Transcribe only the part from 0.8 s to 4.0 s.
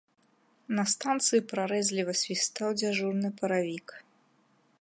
станцыі прарэзліва свістаў дзяжурны паравік.